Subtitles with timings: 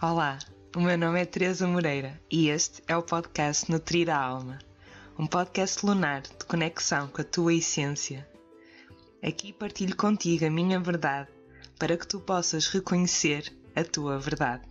[0.00, 0.38] Olá,
[0.76, 4.60] o meu nome é Teresa Moreira e este é o podcast Nutrir a Alma,
[5.18, 8.24] um podcast lunar de conexão com a tua essência.
[9.20, 11.28] Aqui partilho contigo a minha verdade
[11.80, 14.62] para que tu possas reconhecer a tua verdade.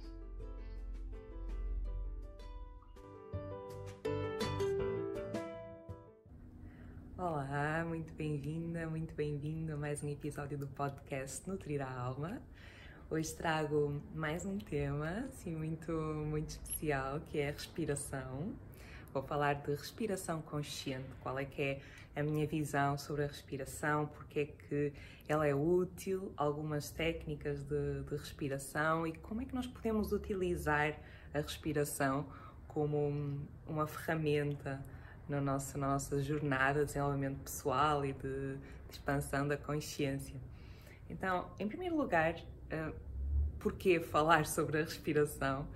[7.17, 12.41] Olá, muito bem-vinda, muito bem-vindo a mais um episódio do podcast Nutrir a Alma.
[13.09, 18.53] Hoje trago mais um tema assim, muito, muito especial que é a respiração.
[19.13, 21.81] Vou falar de respiração consciente, qual é que é
[22.13, 24.93] a minha visão sobre a respiração, porque é que
[25.25, 30.93] ela é útil, algumas técnicas de, de respiração e como é que nós podemos utilizar
[31.33, 32.27] a respiração
[32.67, 34.83] como uma ferramenta
[35.29, 40.35] na nossa, na nossa jornada de desenvolvimento pessoal e de, de expansão da consciência.
[41.09, 42.35] Então, em primeiro lugar,
[42.71, 42.93] uh,
[43.59, 45.67] porquê falar sobre a respiração?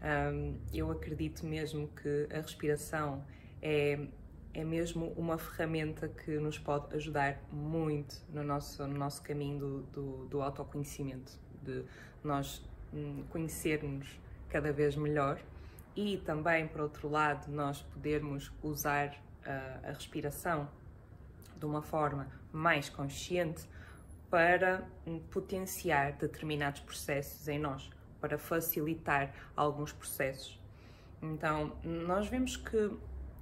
[0.00, 3.24] Um, eu acredito mesmo que a respiração
[3.60, 4.06] é,
[4.54, 9.82] é mesmo uma ferramenta que nos pode ajudar muito no nosso, no nosso caminho do,
[9.82, 11.84] do, do autoconhecimento, de
[12.22, 15.40] nós hum, conhecermos cada vez melhor
[15.96, 20.68] e também, por outro lado, nós podermos usar a, a respiração
[21.58, 23.68] de uma forma mais consciente
[24.30, 24.86] para
[25.30, 27.88] potenciar determinados processos em nós,
[28.20, 30.60] para facilitar alguns processos.
[31.22, 32.90] Então, nós vemos que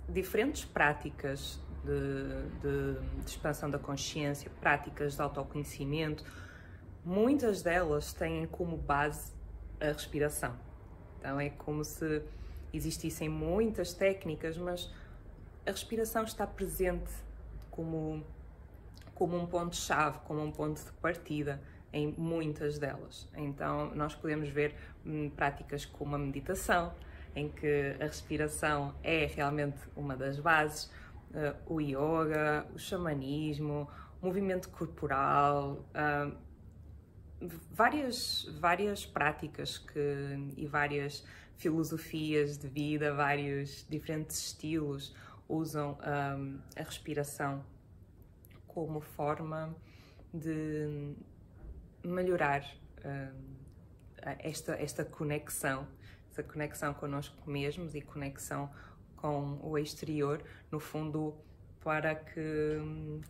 [0.09, 6.25] diferentes práticas de, de, de expansão da consciência, práticas de autoconhecimento,
[7.05, 9.33] muitas delas têm como base
[9.81, 10.57] a respiração.
[11.19, 12.23] Então, é como se
[12.73, 14.92] existissem muitas técnicas, mas
[15.67, 17.11] a respiração está presente
[17.70, 18.25] como
[19.17, 21.61] como um ponto-chave, como um ponto de partida
[21.92, 23.28] em muitas delas.
[23.34, 26.95] Então, nós podemos ver hum, práticas como a meditação,
[27.35, 30.91] em que a respiração é realmente uma das bases,
[31.30, 33.89] uh, o yoga, o xamanismo,
[34.20, 36.36] movimento corporal, uh,
[37.70, 41.27] várias, várias práticas que, e várias
[41.57, 45.14] filosofias de vida, vários diferentes estilos
[45.48, 45.96] usam
[46.39, 47.64] um, a respiração
[48.77, 49.75] como forma
[50.35, 51.14] de
[52.05, 52.63] melhorar
[52.98, 53.35] uh,
[54.39, 55.89] esta, esta conexão,
[56.31, 58.70] essa conexão connosco mesmos e conexão
[59.17, 61.35] com o exterior, no fundo,
[61.83, 62.79] para que,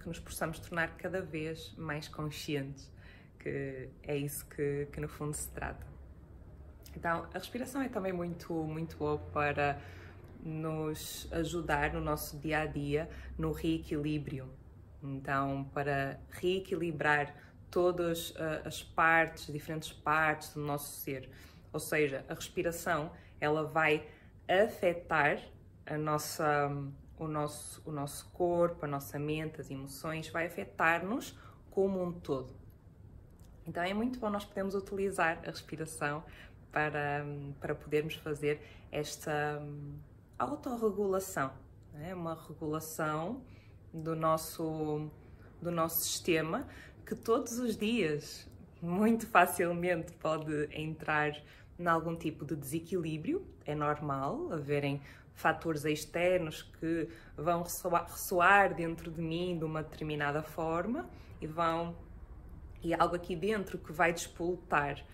[0.00, 2.90] que nos possamos tornar cada vez mais conscientes,
[3.38, 5.86] que é isso que, que no fundo se trata.
[6.96, 9.80] Então, a respiração é também muito, muito boa para
[10.42, 13.08] nos ajudar no nosso dia a dia
[13.38, 14.50] no reequilíbrio
[15.02, 17.34] então, para reequilibrar
[17.70, 21.28] todas uh, as partes, diferentes partes do nosso ser,
[21.72, 24.06] ou seja, a respiração, ela vai
[24.48, 25.40] afetar
[25.84, 26.70] a nossa,
[27.18, 31.38] o, nosso, o nosso corpo, a nossa mente, as emoções, vai afetar-nos
[31.70, 32.54] como um todo.
[33.66, 36.24] Então é muito bom nós podermos utilizar a respiração
[36.70, 37.24] para,
[37.60, 38.62] para podermos fazer
[38.92, 39.98] esta hum,
[40.38, 41.52] autorregulação,
[42.00, 42.14] é?
[42.14, 43.42] uma regulação
[43.96, 45.10] do nosso,
[45.60, 46.66] do nosso sistema
[47.04, 48.48] que todos os dias
[48.82, 51.32] muito facilmente pode entrar
[51.78, 53.46] em algum tipo de desequilíbrio.
[53.64, 55.00] É normal haverem
[55.34, 61.08] fatores externos que vão ressoar, dentro de mim de uma determinada forma
[61.40, 61.94] e vão
[62.82, 65.04] e algo aqui dentro que vai despolutar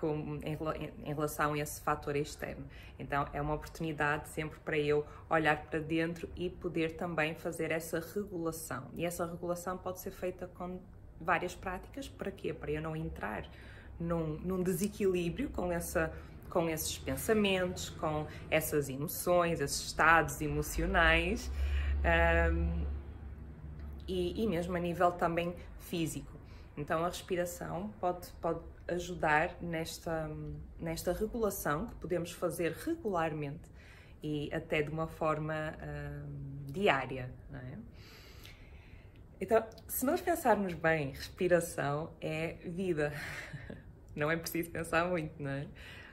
[0.00, 0.56] com, em,
[1.04, 2.64] em, relação a esse fator externo.
[2.98, 8.00] Então é uma oportunidade sempre para eu olhar para dentro e poder também fazer essa
[8.14, 8.84] regulação.
[8.94, 10.80] E essa regulação pode ser feita com
[11.20, 12.08] várias práticas.
[12.08, 12.52] Para quê?
[12.52, 13.44] Para eu não entrar
[13.98, 16.12] num, num desequilíbrio com essa
[16.48, 21.50] com esses pensamentos, com essas emoções, esses estados emocionais
[22.50, 22.86] um,
[24.06, 26.32] e, e mesmo a nível também físico.
[26.74, 30.30] Então a respiração pode, pode ajudar nesta,
[30.78, 33.68] nesta regulação que podemos fazer regularmente
[34.22, 37.30] e até de uma forma uh, diária.
[37.52, 37.78] É?
[39.40, 43.12] Então, se nós pensarmos bem, respiração é vida.
[44.16, 45.64] Não é preciso pensar muito, não é?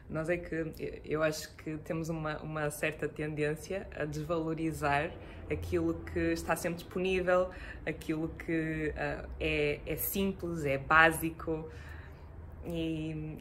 [0.08, 5.12] Nós é que eu acho que temos uma, uma certa tendência a desvalorizar
[5.50, 7.50] aquilo que está sempre disponível,
[7.84, 11.68] aquilo que uh, é, é simples, é básico,
[12.66, 13.38] e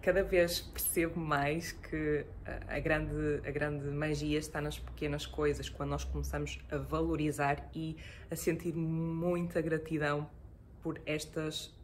[0.00, 2.24] cada vez percebo mais que
[2.68, 7.96] a grande, a grande magia está nas pequenas coisas, quando nós começamos a valorizar e
[8.30, 10.28] a sentir muita gratidão
[10.82, 11.74] por estas,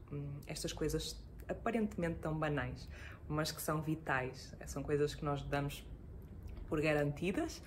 [0.47, 2.89] estas coisas aparentemente tão banais,
[3.29, 4.55] mas que são vitais.
[4.67, 5.85] São coisas que nós damos
[6.69, 7.63] por garantidas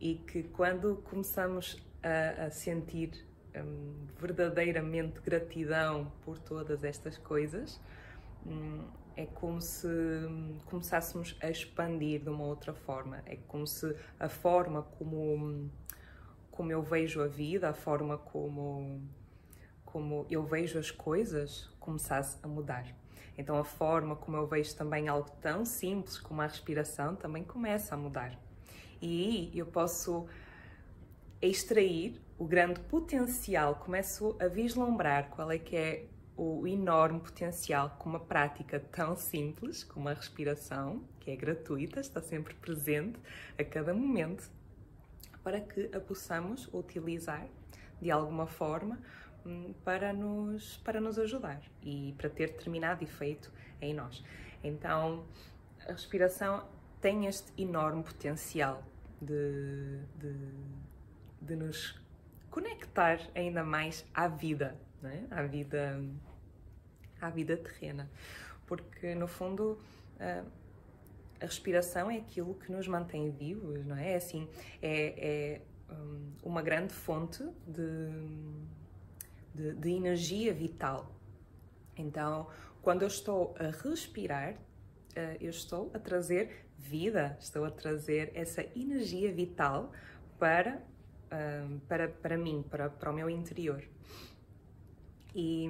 [0.00, 3.10] e que quando começamos a, a sentir
[3.56, 8.05] hum, verdadeiramente gratidão por todas estas coisas, hum,
[9.16, 9.88] é como se
[10.66, 13.22] começássemos a expandir de uma outra forma.
[13.24, 15.70] É como se a forma como,
[16.50, 19.00] como eu vejo a vida, a forma como,
[19.84, 22.86] como eu vejo as coisas começasse a mudar.
[23.38, 27.94] Então a forma como eu vejo também algo tão simples como a respiração também começa
[27.94, 28.38] a mudar.
[29.00, 30.26] E eu posso
[31.40, 38.10] extrair o grande potencial, começo a vislumbrar qual é que é o enorme potencial com
[38.10, 43.18] uma prática tão simples como a respiração, que é gratuita, está sempre presente
[43.58, 44.50] a cada momento,
[45.42, 47.46] para que a possamos utilizar
[48.00, 49.00] de alguma forma
[49.44, 53.50] hum, para nos, para nos ajudar e para ter determinado efeito
[53.80, 54.22] em nós.
[54.62, 55.24] Então,
[55.88, 56.68] a respiração
[57.00, 58.82] tem este enorme potencial
[59.20, 60.34] de, de,
[61.40, 61.98] de nos
[62.50, 65.22] conectar ainda mais à vida, é?
[65.30, 66.02] à vida
[67.20, 68.10] à vida terrena,
[68.66, 69.78] porque no fundo
[71.40, 74.12] a respiração é aquilo que nos mantém vivos, não é?
[74.12, 74.48] é assim,
[74.80, 78.10] é, é hum, uma grande fonte de,
[79.54, 81.12] de, de energia vital.
[81.96, 82.48] Então,
[82.82, 84.56] quando eu estou a respirar,
[85.14, 89.92] eh, eu estou a trazer vida, estou a trazer essa energia vital
[90.38, 90.82] para,
[91.32, 93.82] hum, para, para mim, para, para o meu interior.
[95.34, 95.68] E,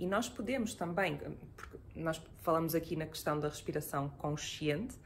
[0.00, 1.18] e nós podemos também,
[1.54, 4.96] porque nós falamos aqui na questão da respiração consciente,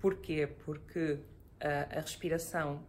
[0.00, 0.48] porquê?
[0.64, 1.20] Porque
[1.60, 2.82] a, a respiração,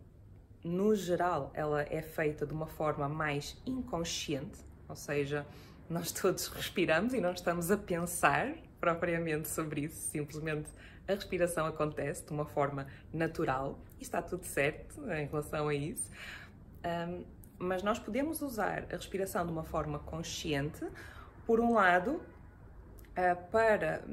[0.63, 5.45] no geral, ela é feita de uma forma mais inconsciente, ou seja,
[5.87, 10.69] nós todos respiramos e não estamos a pensar propriamente sobre isso, simplesmente
[11.07, 16.09] a respiração acontece de uma forma natural e está tudo certo em relação a isso.
[16.83, 17.23] Um,
[17.59, 20.85] mas nós podemos usar a respiração de uma forma consciente,
[21.49, 24.03] por um lado, uh, para,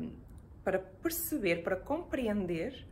[0.65, 2.89] para perceber, para compreender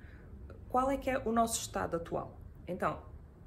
[0.68, 2.38] qual é que é o nosso estado atual.
[2.68, 3.00] Então,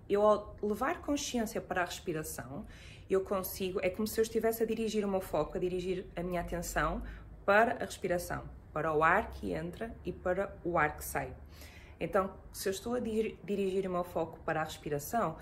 [0.10, 2.66] eu ao levar consciência para a respiração,
[3.08, 6.24] eu consigo, é como se eu estivesse a dirigir o meu foco, a dirigir a
[6.24, 7.04] minha atenção
[7.46, 11.32] para a respiração, para o ar que entra e para o ar que sai.
[12.00, 15.38] Então, se eu estou a dirigir o meu foco para a respiração,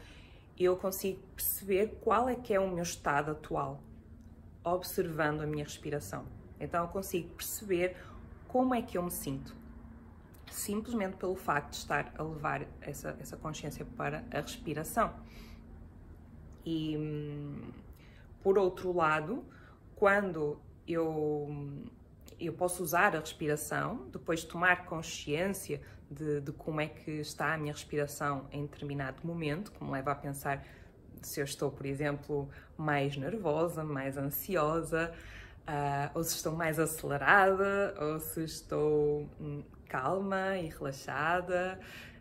[0.59, 3.79] eu consigo perceber qual é que é o meu estado atual,
[4.65, 6.25] observando a minha respiração.
[6.59, 7.95] Então, eu consigo perceber
[8.47, 9.55] como é que eu me sinto,
[10.49, 15.13] simplesmente pelo facto de estar a levar essa, essa consciência para a respiração.
[16.65, 17.71] E, hum,
[18.41, 19.45] por outro lado,
[19.95, 21.83] quando eu,
[22.39, 27.57] eu posso usar a respiração, depois tomar consciência de, de, como é que está a
[27.57, 30.65] minha respiração em determinado momento, que me leva a pensar
[31.25, 35.11] se eu estou, por exemplo, mais nervosa, mais ansiosa,
[35.67, 41.79] uh, ou se estou mais acelerada, ou se estou hum, calma e relaxada.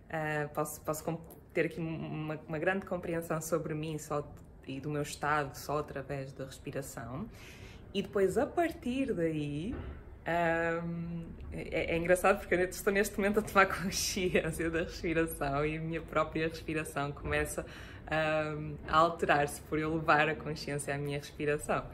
[0.09, 1.21] Uh, posso, posso
[1.53, 4.27] ter aqui uma, uma grande compreensão sobre mim só,
[4.67, 7.29] e do meu estado só através da respiração.
[7.93, 9.75] E depois, a partir daí,
[10.27, 15.77] um, é, é, engraçado porque eu estou neste momento a tomar consciência da respiração e
[15.77, 17.65] a minha própria respiração começa
[18.07, 21.85] a alterar-se por eu levar a consciência à minha respiração.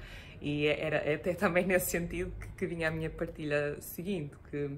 [0.40, 4.71] E era até também nesse sentido que, que vinha a minha partilha seguinte, que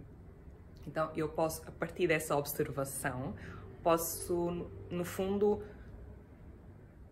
[0.87, 3.35] então eu posso, a partir dessa observação,
[3.83, 5.63] posso, no fundo,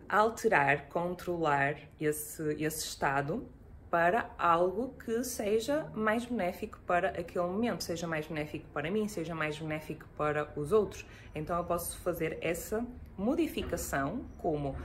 [0.09, 3.47] alterar, controlar esse, esse estado
[3.91, 9.35] para algo que seja mais benéfico para aquele momento, seja mais benéfico para mim, seja
[9.35, 11.05] mais benéfico para os outros.
[11.35, 12.87] Então eu posso fazer essa
[13.19, 14.77] modificação como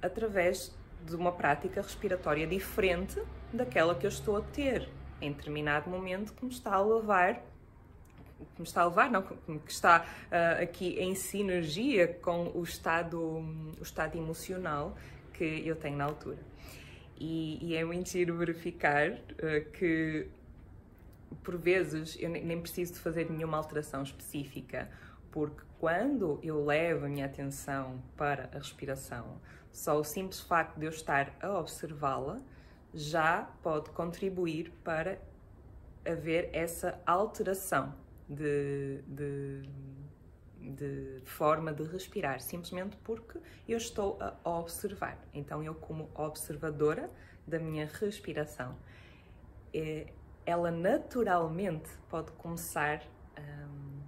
[0.00, 4.88] através de uma prática respiratória diferente daquela que eu estou a ter
[5.20, 7.42] em determinado momento que me está a levar
[8.54, 13.18] que me está a levar, não, que está uh, aqui em sinergia com o estado,
[13.18, 14.96] o estado emocional
[15.32, 16.38] que eu tenho na altura.
[17.16, 20.26] E, e é muito giro verificar uh, que,
[21.42, 24.90] por vezes, eu nem preciso de fazer nenhuma alteração específica,
[25.30, 29.40] porque quando eu levo a minha atenção para a respiração,
[29.70, 32.40] só o simples facto de eu estar a observá-la
[32.92, 35.18] já pode contribuir para
[36.06, 37.94] haver essa alteração
[38.28, 39.62] de, de
[40.70, 45.18] de forma de respirar, simplesmente porque eu estou a observar.
[45.32, 47.10] Então, eu, como observadora
[47.46, 48.76] da minha respiração,
[49.72, 50.12] é,
[50.46, 53.02] ela naturalmente pode começar
[53.38, 54.00] um,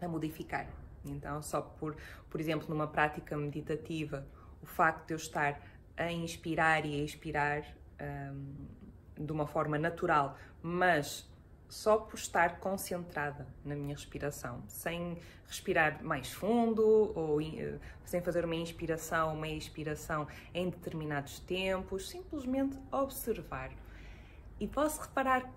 [0.00, 0.68] a modificar.
[1.04, 1.96] Então, só por,
[2.30, 4.26] por exemplo, numa prática meditativa,
[4.62, 5.60] o facto de eu estar
[5.96, 7.64] a inspirar e a expirar
[8.00, 11.28] um, de uma forma natural, mas
[11.74, 18.44] só por estar concentrada na minha respiração, sem respirar mais fundo ou uh, sem fazer
[18.44, 23.72] uma inspiração, uma expiração em determinados tempos, simplesmente observar.
[24.60, 25.52] E posso reparar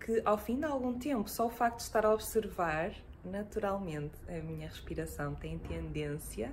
[0.00, 2.92] que ao fim de algum tempo, só o facto de estar a observar,
[3.24, 6.52] naturalmente, a minha respiração tem tendência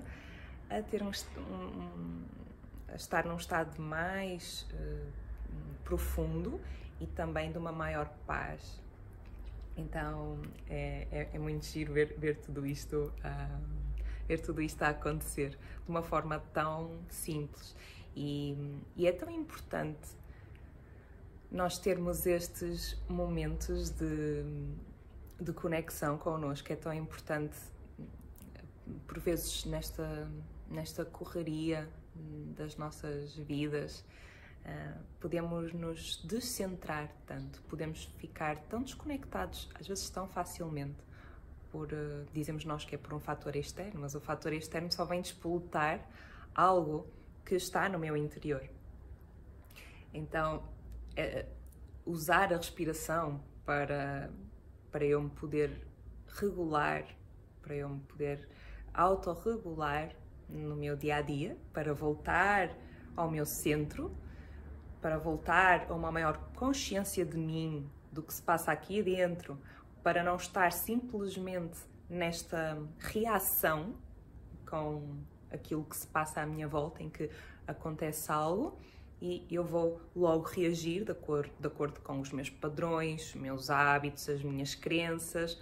[0.70, 2.26] a ter um, um
[2.88, 5.12] a estar num estado mais uh,
[5.84, 6.62] profundo
[7.02, 8.80] e também de uma maior paz.
[9.80, 13.80] Então é, é, é muito giro ver, ver tudo isto uh,
[14.28, 17.76] ver tudo isto a acontecer de uma forma tão simples
[18.16, 18.56] e,
[18.96, 20.20] e é tão importante
[21.52, 24.44] nós termos estes momentos de,
[25.40, 26.72] de conexão connosco.
[26.72, 27.58] É tão importante,
[29.08, 30.30] por vezes, nesta,
[30.70, 31.90] nesta correria
[32.56, 34.06] das nossas vidas,
[34.66, 40.98] uh, podemos nos descentrar tanto, podemos ficar tão desconectados, às vezes tão facilmente,
[41.72, 45.06] por, uh, dizemos nós que é por um fator externo, mas o fator externo só
[45.06, 46.08] vem despolutar
[46.54, 47.08] algo
[47.46, 48.68] que está no meu interior.
[50.14, 50.64] Então,
[51.16, 51.46] é,
[52.06, 54.32] usar a respiração para,
[54.92, 55.88] para eu me poder
[56.28, 57.06] regular,
[57.62, 58.48] para eu me poder
[58.94, 60.16] autorregular
[60.48, 62.76] no meu dia a dia, para voltar
[63.16, 64.16] ao meu centro,
[65.02, 69.58] para voltar a uma maior consciência de mim, do que se passa aqui dentro,
[70.04, 71.78] para não estar simplesmente
[72.10, 73.96] nesta reação
[74.68, 75.18] com
[75.52, 77.30] aquilo que se passa à minha volta, em que
[77.68, 78.78] acontece algo
[79.22, 84.30] e eu vou logo reagir de acordo, de acordo com os meus padrões, meus hábitos,
[84.30, 85.60] as minhas crenças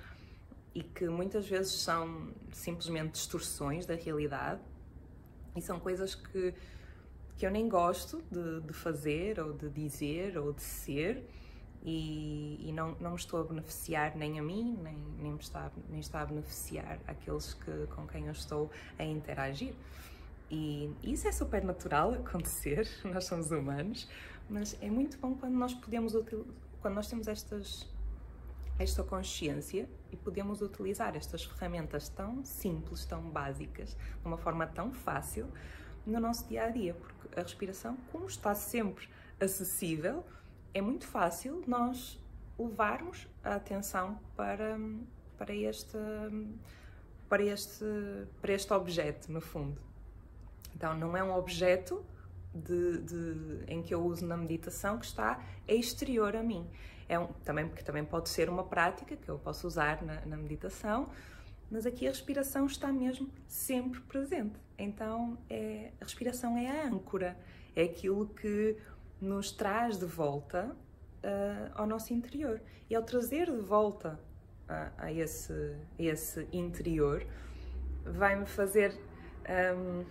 [0.75, 4.61] e que muitas vezes são simplesmente distorções da realidade
[5.55, 6.53] e são coisas que,
[7.37, 11.23] que eu nem gosto de, de fazer ou de dizer ou de ser
[11.83, 15.71] e, e, não, não me estou a beneficiar nem a mim, nem, nem, me está,
[15.87, 19.73] nem está a beneficiar aqueles que, com quem eu estou a interagir.
[20.49, 24.09] E isso é super natural acontecer, nós somos humanos,
[24.49, 26.13] mas é muito bom quando nós podemos
[26.81, 27.87] quando nós temos estas
[28.79, 33.89] esta consciência e podemos utilizar estas ferramentas tão simples, tão básicas,
[34.21, 35.47] de uma forma tão fácil
[36.07, 39.07] no nosso dia a dia, porque a respiração, como está sempre
[39.39, 40.25] acessível,
[40.73, 42.19] é muito fácil nós
[42.57, 44.79] levarmos a atenção para
[45.37, 45.97] para este
[47.29, 47.85] para este
[48.41, 49.81] para este objeto no fundo.
[50.75, 52.05] Então, não é um objeto
[52.53, 56.67] de, de, em que eu uso na meditação que está exterior a mim.
[57.09, 60.37] É um, também porque também pode ser uma prática que eu posso usar na, na
[60.37, 61.09] meditação,
[61.69, 64.59] mas aqui a respiração está mesmo sempre presente.
[64.77, 67.37] Então, é, a respiração é a âncora,
[67.75, 68.77] é aquilo que
[69.19, 70.75] nos traz de volta
[71.23, 72.61] uh, ao nosso interior.
[72.89, 74.19] E ao trazer de volta
[74.69, 77.25] uh, a, esse, a esse interior,
[78.05, 78.97] vai-me fazer.
[79.75, 80.05] Um,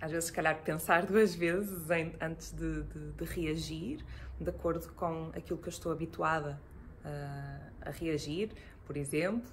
[0.00, 4.04] às vezes, se calhar, pensar duas vezes em, antes de, de, de, reagir,
[4.40, 6.60] de acordo com aquilo que eu estou habituada
[7.04, 8.52] a, a reagir,
[8.86, 9.50] por exemplo,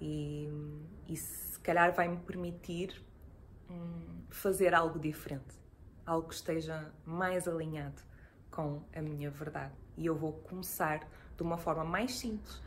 [0.00, 0.48] e,
[1.08, 3.02] e se calhar vai-me permitir
[3.70, 5.54] hum, fazer algo diferente,
[6.04, 8.02] algo que esteja mais alinhado
[8.50, 9.74] com a minha verdade.
[9.96, 12.62] E eu vou começar de uma forma mais simples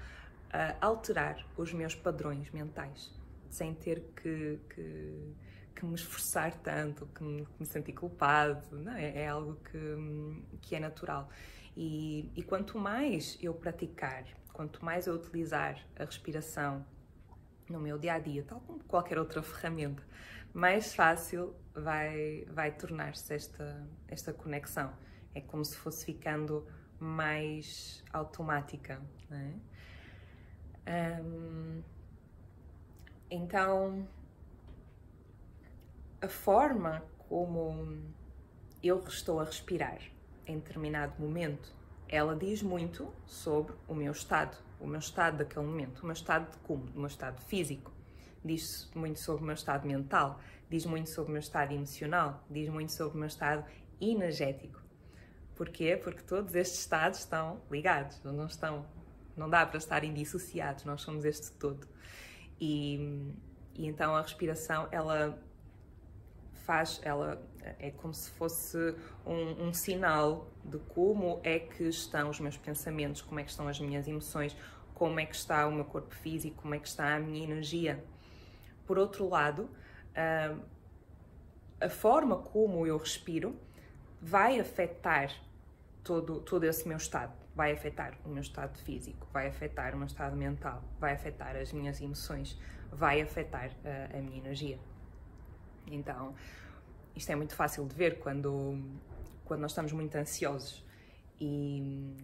[0.51, 3.11] a alterar os meus padrões mentais,
[3.49, 5.35] sem ter que, que
[5.77, 9.21] que me esforçar tanto, que me, que me sentir culpado, não é?
[9.21, 11.29] é algo que, que é natural.
[11.75, 16.83] E, e quanto mais eu praticar, quanto mais eu utilizar a respiração
[17.69, 20.03] no meu dia a dia, tal como qualquer outra ferramenta,
[20.53, 24.93] mais fácil vai, vai tornar-se esta, esta conexão.
[25.35, 26.65] É como se fosse ficando
[26.99, 29.01] mais automática.
[30.85, 31.21] É?
[31.21, 31.83] Um,
[33.29, 34.07] então,
[36.21, 38.01] a forma como
[38.81, 39.99] eu estou a respirar
[40.45, 41.75] em determinado momento,
[42.07, 46.51] ela diz muito sobre o meu estado, o meu estado daquele momento, o meu estado
[46.51, 47.91] de como, o meu estado físico.
[48.43, 52.69] Diz muito sobre o meu estado mental, diz muito sobre o meu estado emocional, diz
[52.69, 53.65] muito sobre o meu estado
[53.99, 54.81] energético.
[55.55, 55.97] Porquê?
[56.01, 58.85] Porque todos estes estados estão ligados, não estão,
[59.35, 61.87] não dá para estarem dissociados, nós somos este todo.
[62.61, 63.33] E,
[63.73, 65.41] e então a respiração, ela
[66.67, 67.41] faz, ela
[67.79, 68.77] é como se fosse
[69.25, 73.69] um, um, sinal de como é que estão os meus pensamentos, como é que estão
[73.69, 74.55] as minhas emoções,
[74.93, 78.03] como é que está o meu corpo físico, como é que está a minha energia.
[78.85, 79.69] Por outro lado,
[81.79, 83.55] a forma como eu respiro
[84.21, 85.31] vai afetar
[86.03, 87.33] todo, todo esse meu estado.
[87.55, 91.71] Vai afetar o meu estado físico, vai afetar o meu estado mental, vai afetar as
[91.71, 92.59] minhas emoções,
[92.91, 94.77] vai afetar a, a minha energia.
[95.91, 96.33] Então,
[97.15, 98.79] isto é muito fácil de ver quando,
[99.45, 100.85] quando nós estamos muito ansiosos
[101.39, 102.15] e,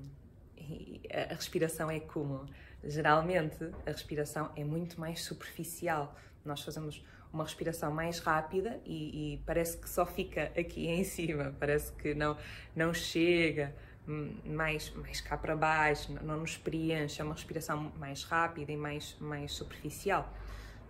[0.58, 2.46] e a respiração é como?
[2.84, 6.16] Geralmente, a respiração é muito mais superficial.
[6.44, 11.56] Nós fazemos uma respiração mais rápida e, e, parece que só fica aqui em cima,
[11.60, 12.38] parece que não,
[12.76, 13.74] não chega
[14.46, 19.16] mais, mais cá para baixo, não nos preenche, é uma respiração mais rápida e mais,
[19.20, 20.32] mais superficial.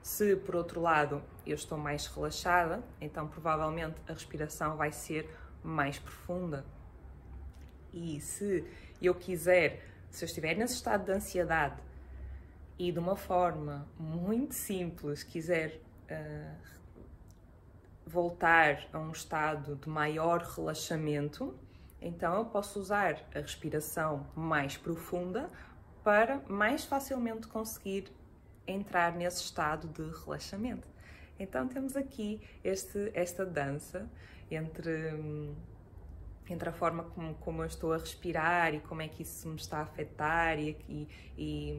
[0.04, 5.34] Se por outro lado eu estou mais relaxada, então provavelmente a respiração vai ser
[5.64, 6.66] mais profunda.
[7.94, 8.66] E se
[9.02, 11.82] eu quiser, se eu estiver nesse estado de ansiedade
[12.78, 15.80] e de uma forma muito simples quiser
[16.12, 16.58] uh,
[18.06, 21.58] voltar a um estado de maior relaxamento,
[22.02, 25.50] então eu posso usar a respiração mais profunda
[26.04, 28.12] para mais facilmente conseguir
[28.68, 30.88] entrar nesse estado de relaxamento.
[31.40, 34.10] Então temos aqui este, esta dança
[34.50, 34.92] entre,
[36.50, 39.56] entre a forma como, como eu estou a respirar e como é que isso me
[39.56, 40.78] está a afetar e,
[41.38, 41.78] e,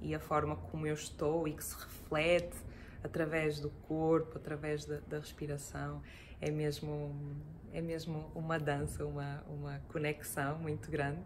[0.00, 2.56] e a forma como eu estou e que se reflete
[3.04, 6.02] através do corpo, através da, da respiração.
[6.40, 7.14] É mesmo,
[7.72, 11.24] é mesmo uma dança, uma, uma conexão muito grande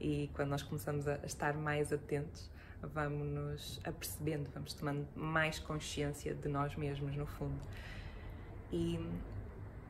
[0.00, 2.50] e quando nós começamos a estar mais atentos
[2.82, 7.60] vamos nos apercebendo, vamos tomando mais consciência de nós mesmos, no fundo.
[8.72, 8.98] E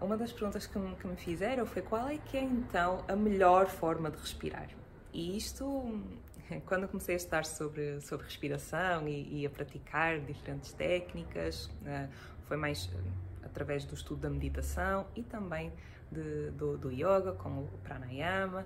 [0.01, 3.17] uma das perguntas que me, que me fizeram foi qual é que é então a
[3.17, 4.69] melhor forma de respirar?
[5.13, 6.01] E isto,
[6.67, 12.09] quando comecei a estudar sobre, sobre respiração e, e a praticar diferentes técnicas, uh,
[12.47, 12.99] foi mais eh,
[13.45, 15.73] através do estudo da meditação e também
[16.11, 18.65] de, do, do yoga, como o pranayama.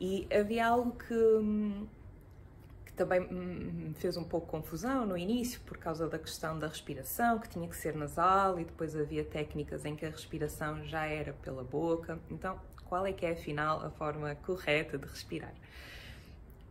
[0.00, 1.86] E havia algo que, hum,
[2.96, 7.48] também me fez um pouco confusão no início por causa da questão da respiração, que
[7.48, 11.62] tinha que ser nasal e depois havia técnicas em que a respiração já era pela
[11.62, 12.18] boca.
[12.30, 15.52] Então, qual é que é afinal a forma correta de respirar?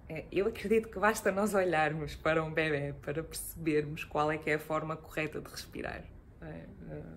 [0.09, 4.49] É, eu acredito que basta nós olharmos para um bebê para percebermos qual é que
[4.49, 6.03] é a forma correta de respirar.
[6.41, 6.67] É, é,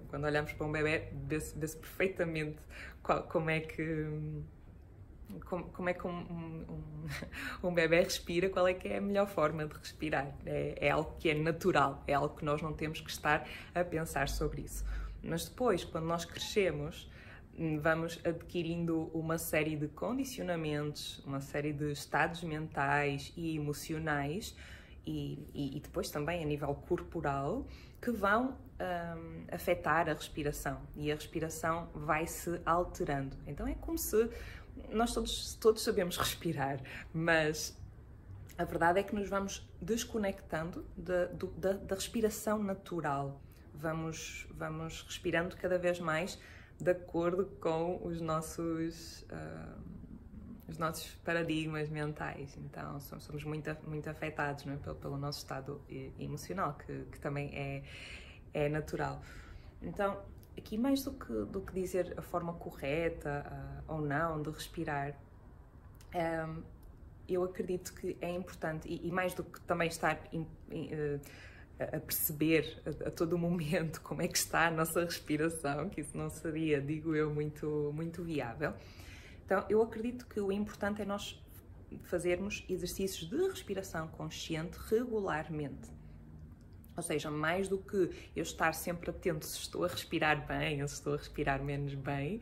[0.09, 2.59] quando olhamos para um bebê, vê-se perfeitamente
[3.03, 4.07] qual, como é que
[5.45, 6.81] como, como é que um, um,
[7.69, 10.35] um, bebê respira, qual é que é a melhor forma de respirar.
[10.47, 13.85] É, é, algo que é natural, é algo que nós não temos que estar a
[13.85, 14.85] pensar sobre isso.
[15.23, 17.11] Mas depois, quando nós crescemos,
[17.81, 24.57] vamos adquirindo uma série de condicionamentos, uma série de estados mentais e emocionais
[25.05, 27.67] e, e, e depois também a nível corporal
[28.01, 33.37] que vão um, afetar a respiração e a respiração vai se alterando.
[33.47, 34.31] Então é como se
[34.91, 36.81] nós todos, todos sabemos respirar,
[37.13, 37.77] mas
[38.59, 41.27] a verdade é que nos vamos desconectando da,
[41.77, 43.41] da, respiração natural.
[43.73, 46.39] Vamos, vamos respirando cada vez mais
[46.81, 49.81] de acordo com os nossos, uh,
[50.67, 52.57] os nossos paradigmas mentais.
[52.57, 54.77] Então, somos muito, muito afetados é?
[54.77, 55.81] pelo, pelo, nosso estado
[56.19, 57.85] emocional, que, que também é,
[58.53, 59.23] é natural.
[59.81, 60.21] Então,
[60.59, 63.45] aqui mais do que, do que dizer a forma correta
[63.89, 65.17] uh, ou não de respirar,
[66.15, 66.63] um,
[67.29, 71.21] eu acredito que é importante, e, e, mais do que também estar in, in, uh,
[71.79, 76.17] a perceber a, a, todo momento como é que está a nossa respiração, que isso
[76.17, 78.75] não seria, digo eu, muito, muito viável.
[79.45, 81.43] Então, eu acredito que o importante é nós
[82.05, 85.98] fazermos exercícios de respiração consciente regularmente.
[86.99, 90.89] Ou seja, mais do que eu estar sempre atento se estou a respirar bem ou
[90.89, 92.41] se estou a respirar menos bem,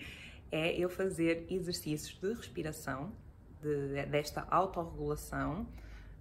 [0.51, 3.13] é eu fazer exercícios de respiração,
[3.61, 5.69] de, desta autorregulação,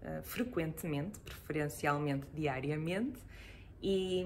[0.02, 3.18] uh, frequentemente, preferencialmente diariamente,
[3.82, 4.26] e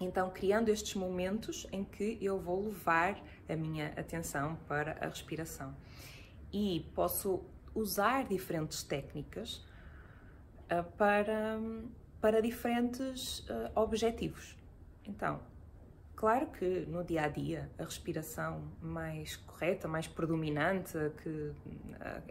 [0.00, 5.76] então criando estes momentos em que eu vou levar a minha atenção para a respiração.
[6.50, 9.56] E posso usar diferentes técnicas
[10.70, 11.60] uh, para
[12.22, 14.56] para diferentes uh, objetivos.
[15.04, 15.40] Então,
[16.14, 21.54] claro que no dia a dia a respiração mais correta, mais predominante, que, uh,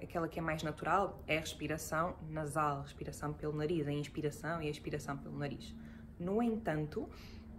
[0.01, 4.67] aquela que é mais natural, é a respiração nasal, respiração pelo nariz, a inspiração e
[4.67, 5.75] a expiração pelo nariz.
[6.17, 7.09] No entanto,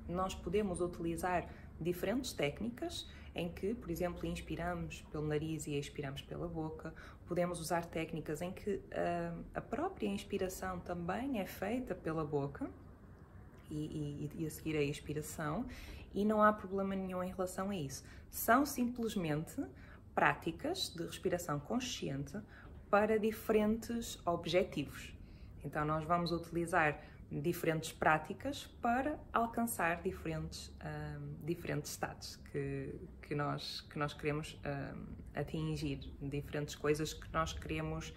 [0.08, 1.46] nós podemos utilizar
[1.78, 6.94] diferentes técnicas em que, por exemplo, inspiramos pelo nariz e expiramos pela boca.
[7.32, 12.68] Podemos usar técnicas em que uh, a própria inspiração também é feita pela boca
[13.70, 15.64] e, e, e a seguir a expiração,
[16.12, 18.04] e não há problema nenhum em relação a isso.
[18.30, 19.64] São simplesmente
[20.14, 22.38] práticas de respiração consciente
[22.90, 25.14] para diferentes objetivos.
[25.64, 27.00] Então, nós vamos utilizar
[27.40, 35.06] diferentes práticas para alcançar diferentes, um, diferentes estados que, que, nós, que nós queremos um,
[35.34, 38.12] atingir, diferentes coisas que nós queremos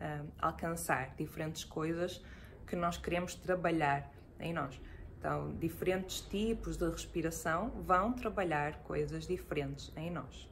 [0.00, 2.24] um, alcançar, diferentes coisas
[2.66, 4.80] que nós queremos trabalhar em nós.
[5.18, 10.48] Então, diferentes tipos de respiração vão trabalhar coisas diferentes em nós.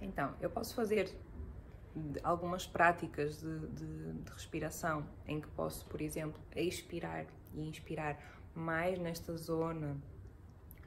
[0.00, 1.10] Então, eu posso fazer
[2.22, 8.18] algumas práticas de, de, de, respiração em que posso, por exemplo, expirar e inspirar
[8.54, 9.96] mais nesta zona,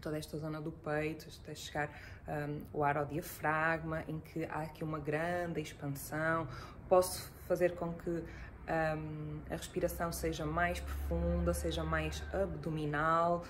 [0.02, 1.90] toda esta zona do peito, até chegar
[2.28, 6.48] um, o ar ao diafragma, em que há aqui uma grande expansão.
[6.88, 13.44] Posso fazer com que um, a respiração seja mais profunda, seja mais abdominal.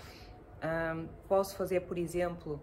[0.64, 2.62] Um, posso fazer, por exemplo,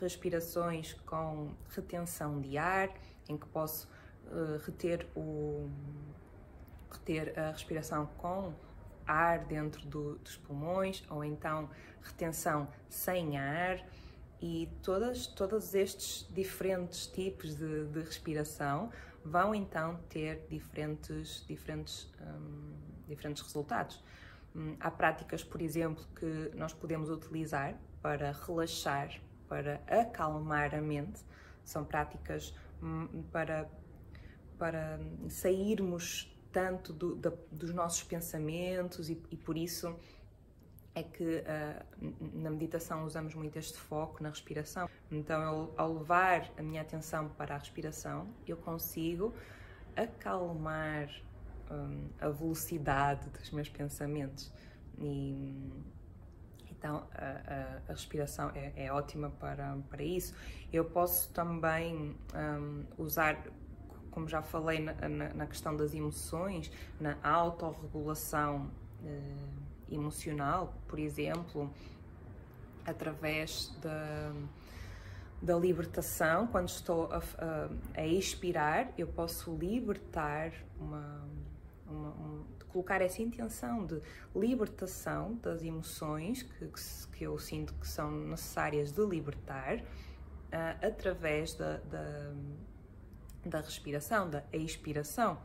[0.00, 2.88] respirações com retenção de ar,
[3.28, 3.88] em que posso
[4.30, 5.68] uh, reter, o,
[6.90, 8.52] reter a respiração com
[9.06, 11.68] ar dentro do, dos pulmões, ou então
[12.02, 13.84] retenção sem ar.
[14.40, 18.90] E todas, todos estes diferentes tipos de, de respiração
[19.24, 22.72] vão então ter diferentes, diferentes, um,
[23.06, 24.02] diferentes resultados.
[24.54, 31.20] Hum, há práticas, por exemplo, que nós podemos utilizar para relaxar, para acalmar a mente.
[31.64, 33.68] São práticas hum, para,
[34.60, 39.96] para sairmos tanto do, da, dos nossos pensamentos e, e por isso
[40.94, 41.84] é que uh,
[42.34, 44.88] na meditação usamos muito este foco na respiração.
[45.10, 49.32] Então, eu, ao levar a minha atenção para a respiração, eu consigo
[49.96, 51.08] acalmar
[51.70, 54.52] um, a velocidade dos meus pensamentos.
[54.98, 55.72] E,
[56.70, 60.34] então, a, a, a respiração é, é, ótima para, para isso.
[60.72, 63.40] Eu posso também um, usar
[64.10, 66.70] como já falei na, na, na, questão das emoções,
[67.00, 68.70] na autorregulação
[69.02, 71.70] uh, emocional, por exemplo,
[72.84, 74.32] através da,
[75.40, 81.24] da libertação, quando estou a, a, a expirar, eu posso libertar uma,
[81.86, 84.00] uma um, colocar essa intenção de
[84.34, 86.70] libertação das emoções que,
[87.12, 92.32] que eu sinto que são necessárias de libertar uh, através da, da,
[93.44, 95.38] da respiração, da expiração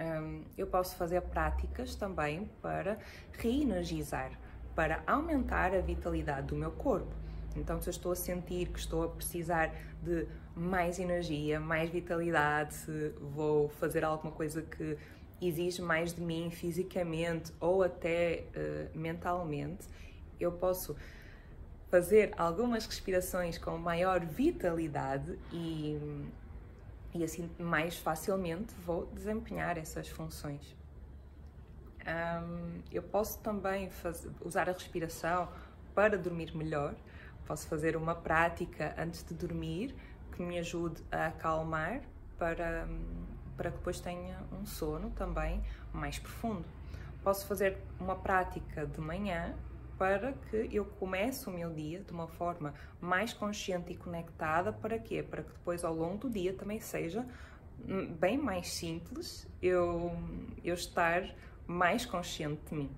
[0.00, 2.98] um, eu posso fazer práticas também para
[3.32, 4.32] reenergizar,
[4.74, 7.14] para aumentar a vitalidade do meu corpo.
[7.54, 12.74] Então, se eu estou a sentir que estou a precisar de mais energia, mais vitalidade,
[12.74, 14.96] se vou fazer alguma coisa que
[15.40, 19.86] exige mais de mim fisicamente ou até uh, mentalmente,
[20.38, 20.96] eu posso
[21.90, 25.98] fazer algumas respirações com maior vitalidade e
[27.14, 30.76] e assim mais facilmente vou desempenhar essas funções.
[32.00, 35.48] Um, eu posso também fazer, usar a respiração
[35.94, 36.94] para dormir melhor.
[37.46, 39.94] Posso fazer uma prática antes de dormir
[40.32, 42.00] que me ajude a acalmar
[42.38, 42.88] para,
[43.56, 46.64] para que depois tenha um sono também mais profundo.
[47.22, 49.54] Posso fazer uma prática de manhã
[50.00, 54.72] para que eu comece o meu dia de uma forma mais consciente e conectada.
[54.72, 55.22] Para quê?
[55.22, 57.26] Para que depois, ao longo do dia, também seja
[57.86, 60.10] hum, bem mais simples eu,
[60.64, 61.22] eu estar
[61.66, 62.90] mais consciente de mim.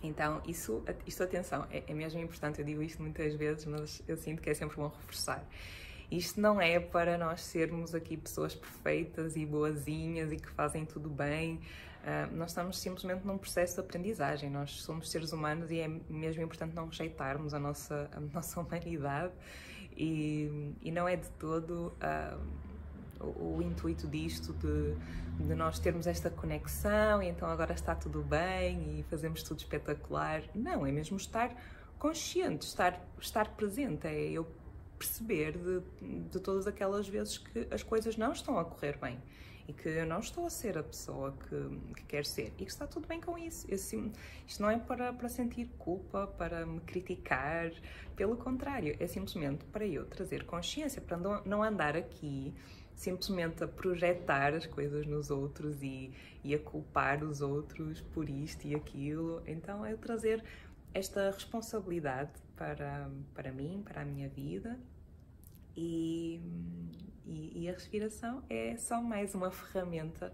[0.00, 2.60] Então, isso, isto, atenção, é, é mesmo importante.
[2.60, 5.44] Eu digo isto muitas vezes, mas eu sinto que é sempre bom reforçar.
[6.08, 11.10] Isto não é para nós sermos aqui pessoas perfeitas e boazinhas e que fazem tudo
[11.10, 11.60] bem.
[12.00, 16.42] Uh, nós estamos simplesmente num processo de aprendizagem, nós somos seres humanos e é mesmo
[16.42, 19.34] importante não rejeitarmos a nossa, a nossa humanidade.
[19.94, 22.40] E, e não é de todo uh,
[23.20, 24.94] o, o, intuito disto de,
[25.44, 30.42] de nós termos esta conexão e então agora está tudo bem e fazemos tudo espetacular.
[30.54, 31.54] Não, é mesmo estar
[31.98, 34.48] consciente, estar, estar presente, é eu
[34.98, 35.82] perceber de,
[36.30, 39.18] de todas aquelas vezes que as coisas não estão a correr bem
[39.70, 42.70] e que eu não estou a ser a pessoa que, que quero ser e que
[42.70, 43.66] está tudo bem com isso.
[43.68, 47.70] Eu, isto não é para, para sentir culpa, para me criticar,
[48.16, 52.52] pelo contrário, é simplesmente para eu trazer consciência, para não, andar aqui
[52.96, 58.66] simplesmente a projetar as coisas nos outros e, e a culpar os outros por isto
[58.66, 59.40] e aquilo.
[59.46, 60.44] Então é trazer
[60.92, 64.76] esta responsabilidade para, para mim, para a minha vida,
[65.76, 66.40] e,
[67.26, 70.32] e, e, a respiração é só mais uma ferramenta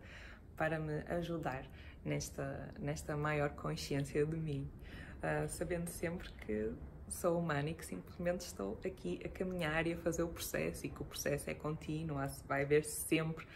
[0.57, 1.64] para me ajudar
[2.05, 4.70] nesta, nesta maior consciência de mim,
[5.18, 6.72] uh, sabendo sempre que
[7.09, 10.88] sou humana e que simplesmente estou aqui a caminhar e a fazer o processo e
[10.88, 13.46] que o processo é contínuo, vai haver sempre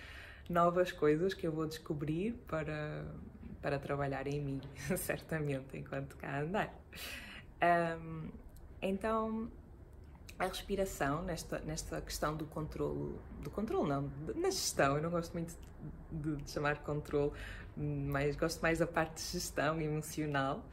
[0.49, 3.05] novas coisas que eu vou descobrir para,
[3.63, 4.61] para trabalhar em mim,
[4.97, 6.75] certamente, enquanto cá andar.
[7.63, 8.29] Um,
[8.83, 9.51] então,
[10.41, 15.33] a respiração, nesta, nesta questão do controle, do controle não, na gestão, eu não gosto
[15.35, 15.55] muito
[16.11, 17.31] de, de chamar controle,
[17.77, 20.65] mas gosto mais da parte de gestão emocional.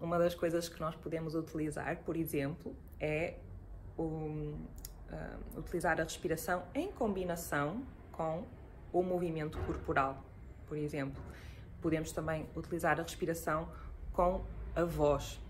[0.00, 3.34] Uma das coisas que nós podemos utilizar, por exemplo, é
[3.98, 8.44] o, uh, utilizar a respiração em combinação com
[8.92, 10.24] o movimento corporal,
[10.68, 11.20] por exemplo.
[11.82, 13.68] Podemos também utilizar a respiração
[14.12, 14.44] com
[14.76, 15.40] a voz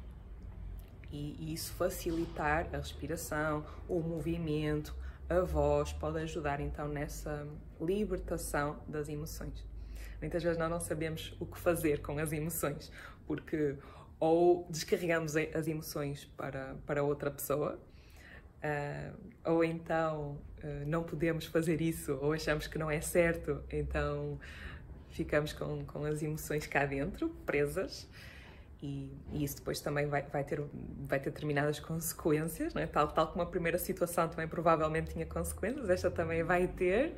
[1.10, 4.94] e, e isso facilitar a respiração, o movimento,
[5.28, 7.46] a voz pode ajudar então nessa
[7.80, 9.64] libertação das emoções.
[10.20, 12.92] Muitas vezes nós não sabemos o que fazer com as emoções,
[13.26, 13.76] porque
[14.18, 17.80] ou descarregamos as emoções para, para outra pessoa,
[18.62, 24.38] uh, ou então uh, não podemos fazer isso, ou achamos que não é certo, então
[25.08, 28.06] ficamos com, com as emoções cá dentro, presas,
[28.82, 30.62] e, e, isso depois também vai, vai, ter,
[31.06, 32.86] vai ter determinadas consequências, é?
[32.86, 37.14] tal, tal como a primeira situação também provavelmente tinha consequências, esta também vai ter.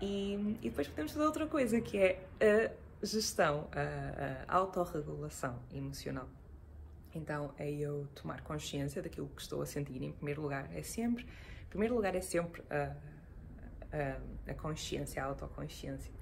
[0.00, 6.28] E, e depois podemos fazer outra coisa que é a gestão, a, a autorregulação emocional.
[7.14, 10.02] Então é eu tomar consciência daquilo que estou a sentir.
[10.02, 12.96] Em primeiro lugar, é sempre, em primeiro lugar é sempre a,
[13.92, 16.12] a, a consciência, a autoconsciência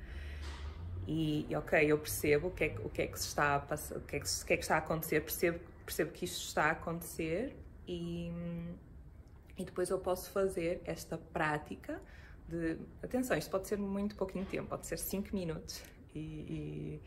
[1.06, 3.96] e, ok, eu percebo o que, é, o que é que se está a passar,
[3.96, 6.42] o que é que, o que, é que está a acontecer, percebo, percebo que isto
[6.42, 8.30] está a acontecer e,
[9.58, 12.00] e depois eu posso fazer esta prática
[12.48, 15.82] de, atenção, isto pode ser muito pouquinho tempo, pode ser 5 minutos
[16.14, 17.02] e, e,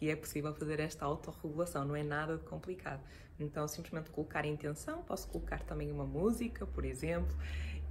[0.00, 3.00] e, é possível fazer esta autorregulação, não é nada complicado.
[3.38, 7.36] Então, simplesmente colocar intenção, posso colocar também uma música, por exemplo,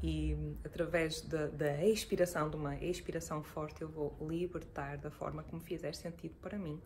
[0.02, 5.60] e através da, da, expiração, de uma expiração forte, eu vou libertar da forma me
[5.60, 6.80] fizer sentido para mim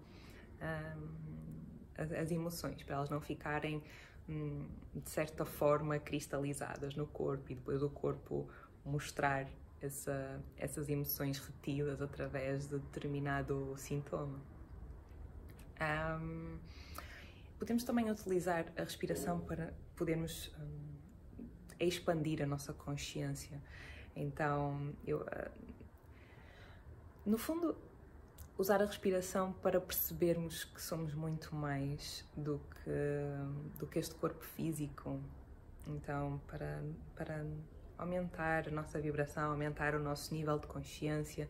[0.62, 1.62] um,
[1.98, 3.84] as, as, emoções, para elas não ficarem
[4.30, 8.48] um, de certa forma cristalizadas no corpo e depois o corpo
[8.86, 9.48] mostrar
[9.82, 14.40] essa, essas emoções retidas através de determinado sintoma.
[15.82, 16.58] Um,
[17.60, 20.52] podemos também utilizar a respiração para podermos
[21.82, 23.60] é expandir a nossa consciência.
[24.16, 25.50] Então, eu, ah,
[27.26, 27.76] no fundo,
[28.56, 34.44] usar a respiração para percebermos que somos muito mais do que, do que este corpo
[34.44, 35.20] físico.
[35.88, 36.84] Então, para,
[37.16, 37.44] para
[37.98, 41.50] aumentar a nossa vibração, aumentar o nosso nível de consciência,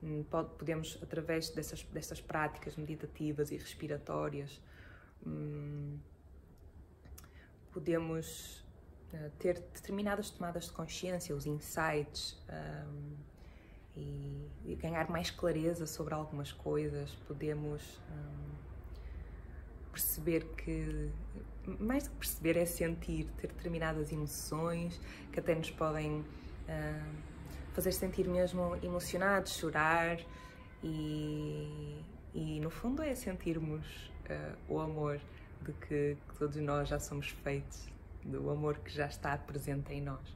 [0.00, 0.24] hum,
[0.56, 4.60] podemos, através dessas, dessas práticas meditativas e respiratórias,
[5.26, 5.98] hum,
[9.14, 13.14] podemos ter determinadas tomadas de consciência, os insights um,
[13.96, 18.54] e, e, ganhar mais clareza sobre algumas coisas, podemos um,
[19.92, 21.10] perceber que
[21.78, 25.00] mais que perceber é sentir, ter determinadas emoções
[25.32, 27.14] que até nos podem uh,
[27.72, 30.18] fazer sentir mesmo emocionados, chorar
[30.82, 32.02] e,
[32.34, 33.86] e no fundo é sentirmos
[34.28, 35.18] uh, o amor
[35.62, 37.93] de que, que todos nós já somos feitos
[38.24, 40.34] do amor que já está presente em nós.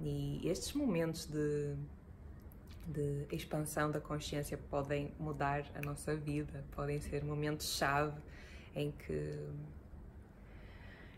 [0.00, 1.76] E estes momentos de,
[2.86, 8.20] de expansão da consciência podem mudar a nossa vida, podem ser momentos-chave
[8.74, 9.38] em que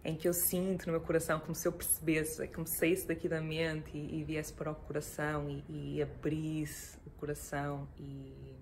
[0.04, 3.28] em que eu sinto no meu coração como se eu percebesse, como se saísse daqui
[3.28, 8.55] da mente e, e viesse para o coração e, e abrisse o coração e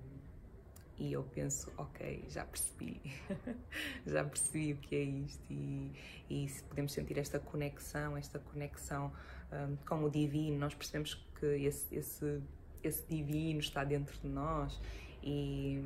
[0.99, 3.01] e eu penso, ok, já percebi,
[4.07, 5.53] já percebi o que é isto.
[5.53, 5.93] E,
[6.31, 9.13] e se podemos sentir esta conexão, esta conexão
[9.53, 12.43] um, com o divino, nós percebemos que esse, esse,
[12.83, 14.81] esse divino está dentro de nós.
[15.23, 15.83] E,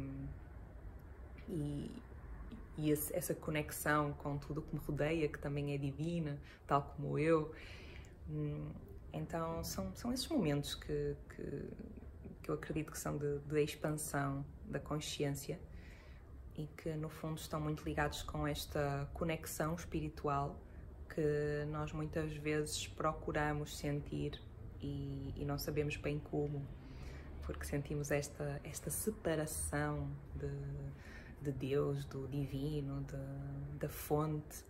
[1.48, 1.90] e,
[2.76, 6.82] e esse, essa conexão com tudo o que me rodeia, que também é divina, tal
[6.82, 7.52] como eu.
[8.28, 8.70] Hum,
[9.12, 11.64] então são, são esses momentos que, que,
[12.48, 15.60] que eu acredito que são de, de expansão da consciência
[16.56, 20.58] e que no fundo estão muito ligados com esta conexão espiritual
[21.14, 24.40] que nós muitas vezes procuramos sentir
[24.80, 26.66] e, e não sabemos bem como,
[27.42, 30.48] porque sentimos esta, esta separação de
[31.40, 34.64] de Deus, do divino, de, da fonte,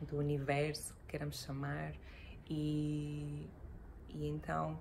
[0.00, 1.94] do universo, que queremos chamar.
[2.48, 3.48] E,
[4.10, 4.78] e então,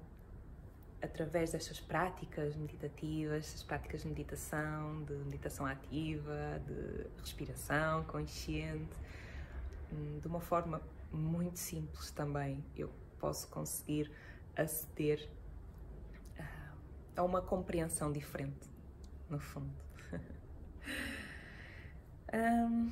[1.01, 8.95] através destas práticas meditativas, estas práticas de meditação, de meditação ativa, de respiração consciente,
[9.91, 10.81] hum, de uma forma
[11.11, 14.11] muito simples também, eu posso conseguir
[14.55, 15.29] aceder
[17.15, 18.69] a uma compreensão diferente,
[19.29, 19.73] no fundo.
[22.33, 22.91] um,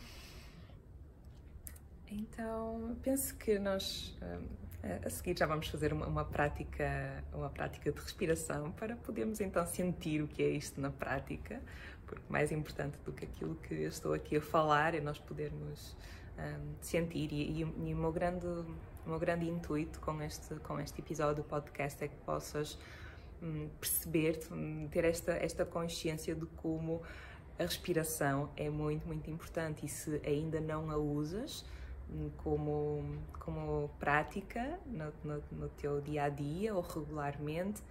[2.07, 4.62] então, penso que nós um,
[5.05, 9.65] a seguir já vamos fazer uma, uma, prática, uma prática de respiração para podermos então
[9.65, 11.61] sentir o que é isto na prática,
[12.05, 15.95] porque mais importante do que aquilo que eu estou aqui a falar é nós podermos
[16.37, 17.31] um, sentir.
[17.31, 21.43] E, e, e, o meu grande o meu grande intuito com este com este episódio
[21.43, 22.77] do podcast é que possas
[23.41, 24.37] um, perceber
[24.91, 27.01] ter esta esta consciência de como
[27.57, 29.85] a respiração é muito muito importante.
[29.85, 31.63] E se ainda não a usas
[32.37, 37.81] como, como prática no, no, no teu dia a dia ou regularmente.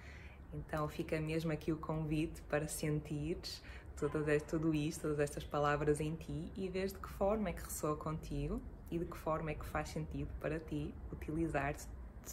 [0.55, 3.63] Então fica mesmo aqui o convite para sentires
[3.97, 7.63] tudo, tudo isto, todas estas palavras em ti e ver de que forma é que
[7.63, 11.75] ressoa contigo e de que forma é que faz sentido para ti utilizar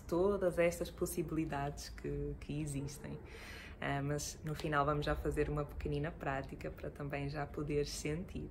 [0.07, 3.13] todas estas possibilidades que, que existem.
[3.13, 8.49] Uh, mas no final vamos já fazer uma pequenina prática para também já poderes sentir.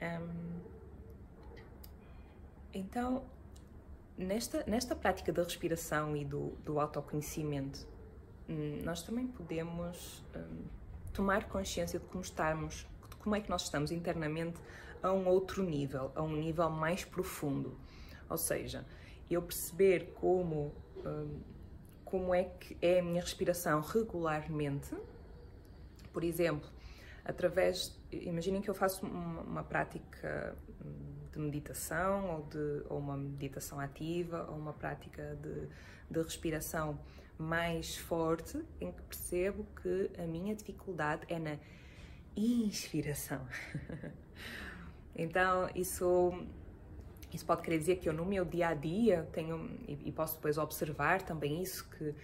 [0.00, 0.76] Um,
[2.76, 3.24] então,
[4.18, 7.88] nesta, nesta prática da respiração e do, do autoconhecimento,
[8.46, 10.64] hum, nós também podemos um,
[11.12, 14.60] tomar consciência de como estamos, de como é que nós estamos internamente
[15.02, 17.78] a um outro nível, a um nível mais profundo.
[18.28, 18.84] Ou seja,
[19.30, 21.40] eu perceber como, um,
[22.04, 24.94] como é que é a minha respiração regularmente,
[26.12, 26.68] por exemplo,
[27.26, 33.16] através, imaginem que eu faço uma, uma prática hum, de meditação ou, de, ou uma
[33.16, 35.68] meditação ativa ou uma prática de,
[36.10, 36.98] de respiração
[37.36, 41.58] mais forte em que percebo que a minha dificuldade é na
[42.36, 43.46] inspiração.
[45.14, 46.32] então, isso,
[47.32, 50.36] isso pode querer dizer que eu no meu dia a dia tenho, e, e posso
[50.36, 52.14] depois observar também isso, que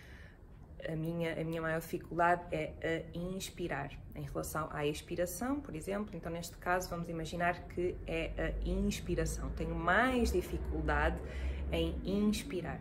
[0.88, 3.90] a minha, a minha maior dificuldade é a inspirar.
[4.14, 9.51] Em relação à expiração, por exemplo, então neste caso vamos imaginar que é a inspiração.
[9.51, 11.16] Tenho mais dificuldade
[11.71, 12.79] em inspirar.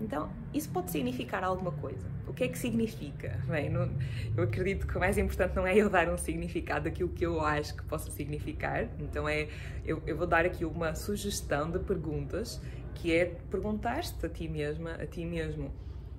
[0.00, 2.04] Então, isso pode significar alguma coisa.
[2.26, 3.40] O que é que significa?
[3.46, 3.88] Bem, não,
[4.36, 7.40] eu acredito que o mais importante não é eu dar um significado daquilo que eu
[7.40, 8.88] acho que possa significar.
[8.98, 9.48] Então, é
[9.84, 12.60] eu, eu vou dar aqui uma sugestão de perguntas
[12.94, 15.72] que é perguntar-te a ti mesma, a ti mesmo,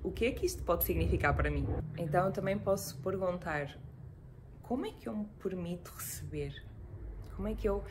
[0.06, 1.66] o que é que isto pode significar para mim?
[1.98, 3.76] Então eu também posso perguntar
[4.62, 6.62] como é que eu me permito receber?
[7.34, 7.82] Como é que eu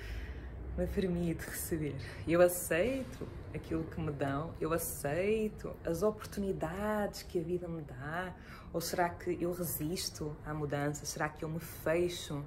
[0.78, 1.93] me permito receber?
[2.25, 8.34] Eu aceito aquilo que me dão, eu aceito as oportunidades que a vida me dá,
[8.71, 11.06] ou será que eu resisto à mudança?
[11.06, 12.45] Será que eu me fecho?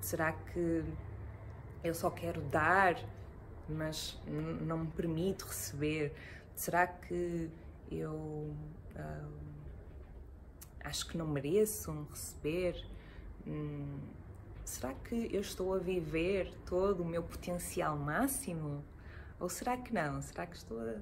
[0.00, 0.84] Será que
[1.84, 2.96] eu só quero dar,
[3.68, 6.12] mas não me permito receber?
[6.56, 7.48] Será que
[7.92, 8.52] eu
[10.80, 12.84] Acho que não mereço receber.
[13.46, 13.98] Hum,
[14.64, 18.84] será que eu estou a viver todo o meu potencial máximo?
[19.40, 20.20] Ou será que não?
[20.22, 20.96] Será que estou a,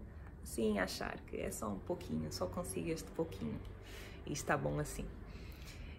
[0.81, 3.61] a achar que é só um pouquinho, só consigo este pouquinho
[4.27, 5.07] e está bom assim?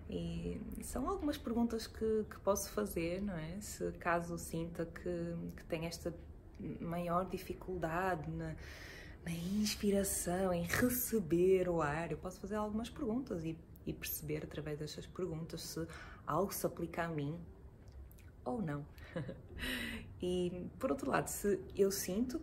[0.09, 3.59] E são algumas perguntas que, que posso fazer, não é?
[3.61, 6.13] Se caso sinta que, que tem esta
[6.79, 8.55] maior dificuldade na
[9.25, 14.79] na inspiração, em receber o ar, eu posso fazer algumas perguntas e, e perceber através
[14.79, 15.87] destas perguntas se
[16.25, 17.39] algo se aplica a mim
[18.43, 18.85] ou não.
[20.21, 22.41] e por outro lado, se eu sinto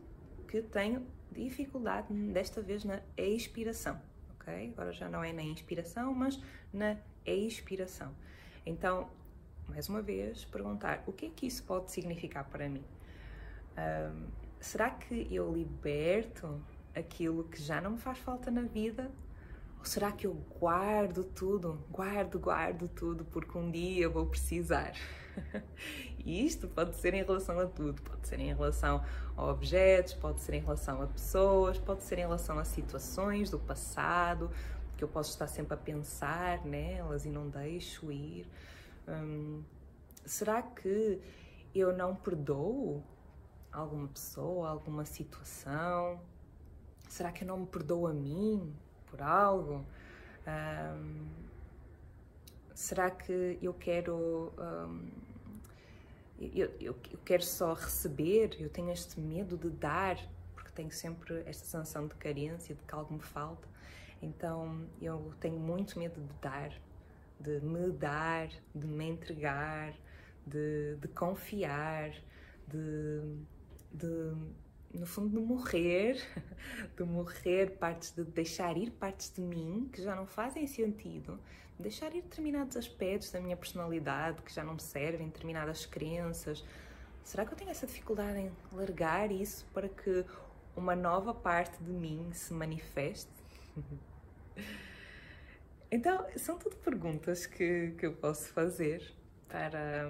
[0.49, 4.01] que tenho dificuldade desta vez na expiração,
[4.35, 4.71] ok?
[4.73, 6.41] Agora já não é na inspiração, mas
[6.73, 8.15] na expiração.
[8.65, 9.11] Então,
[9.69, 12.85] mais uma vez, perguntar o que é que isso pode significar para mim?
[13.77, 16.61] Um, será que eu liberto
[16.95, 19.11] aquilo que já não me faz falta na vida?
[19.79, 21.83] Ou será que eu guardo tudo?
[21.91, 24.93] Guardo, guardo tudo porque um dia eu vou precisar.
[26.19, 29.03] e isto pode ser em relação a tudo, pode ser em relação
[29.35, 33.59] a objetos, pode ser em relação a pessoas, pode ser em relação a situações do
[33.59, 34.51] passado,
[34.99, 38.47] que eu posso estar sempre a pensar nelas e não deixo ir.
[39.09, 39.63] Hum,
[40.27, 41.19] será que
[41.75, 43.03] eu não perdoo
[43.73, 46.21] alguma pessoa, alguma situação?
[47.09, 48.75] Será que eu não me perdoo a mim
[49.07, 49.85] por algo?
[50.47, 51.29] Um,
[52.75, 55.11] será que eu quero um,
[56.41, 60.17] eu, eu, eu quero só receber, eu tenho este medo de dar,
[60.55, 63.69] porque tenho sempre esta sensação de carência, de que algo me falta.
[64.23, 66.73] Então eu tenho muito medo de dar,
[67.39, 69.93] de me dar, de me entregar,
[70.47, 72.11] de, de confiar,
[72.67, 73.45] de,
[73.93, 74.33] de,
[74.93, 76.21] no fundo, de morrer,
[76.97, 81.39] de morrer partes, de deixar ir partes de mim que já não fazem sentido,
[81.79, 86.65] deixar ir determinados aspectos da minha personalidade que já não me servem, determinadas crenças.
[87.25, 90.25] Será que eu tenho essa dificuldade em largar isso para que
[90.77, 93.31] uma nova parte de mim se manifeste?
[95.93, 99.13] Então, são tudo perguntas que, que eu posso fazer
[99.49, 100.09] para,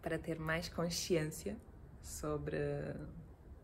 [0.00, 1.58] para ter mais consciência
[2.06, 2.58] sobre,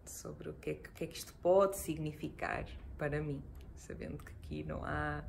[0.05, 2.67] sobre o, que é, o que é que isto pode significar
[2.99, 3.43] para mim,
[3.77, 5.25] sabendo que aqui não há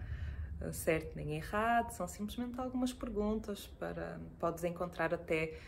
[0.72, 5.60] certo nem errado, são simplesmente algumas perguntas para podes encontrar até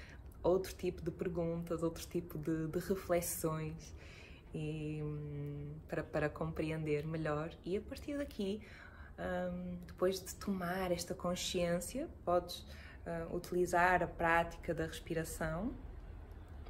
[0.41, 3.93] outro tipo de perguntas, outro tipo de, de reflexões
[4.53, 5.01] e,
[5.87, 7.51] para, para compreender melhor.
[7.65, 8.61] E a partir daqui
[9.19, 12.59] um, depois de tomar esta consciência podes
[13.05, 15.73] uh, utilizar a prática da respiração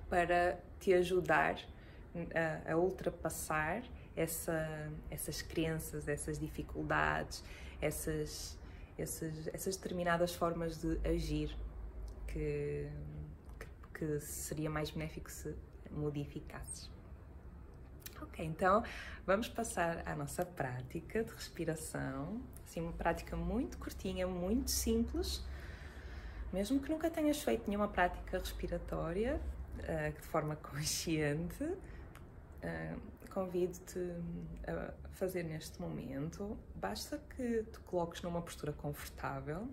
[0.09, 1.59] para te ajudar
[2.33, 3.83] a, a ultrapassar
[4.15, 7.43] essa, essas crenças, essas dificuldades,
[7.81, 8.57] essas,
[8.97, 11.55] essas, essas determinadas formas de agir
[12.27, 12.89] que,
[13.59, 15.55] que, que seria mais benéfico se
[15.91, 16.89] modificasses.
[18.21, 18.83] Ok, então
[19.25, 22.41] vamos passar à nossa prática de respiração.
[22.65, 25.43] Assim, uma prática muito curtinha, muito simples.
[26.51, 29.39] Mesmo que nunca tenhas feito nenhuma prática respiratória
[29.81, 33.99] uh, de forma consciente, uh, convido-te
[34.67, 36.57] a fazer neste momento.
[36.75, 39.67] Basta que te coloques numa postura confortável,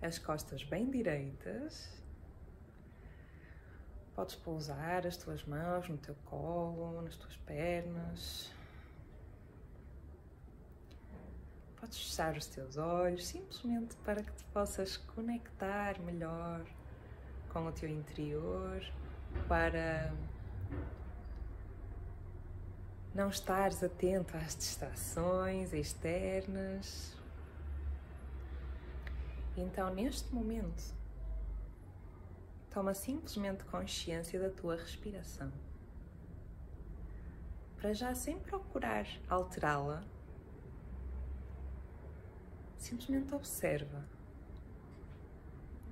[0.00, 2.02] as costas bem direitas.
[4.14, 8.52] Podes pousar as tuas mãos no teu colo, nas tuas pernas.
[11.76, 16.64] Podes fechar os teus olhos simplesmente para que te possas conectar melhor
[17.52, 18.82] com o teu interior,
[19.46, 20.12] para
[23.14, 27.14] não estares atento às distrações externas.
[29.56, 30.82] Então, neste momento,
[32.70, 35.52] toma simplesmente consciência da tua respiração.
[37.76, 40.02] Para já, sem procurar alterá-la,
[42.78, 44.04] simplesmente observa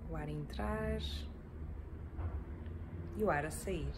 [0.08, 1.00] o ar entrar
[3.20, 3.92] e o ar a sair.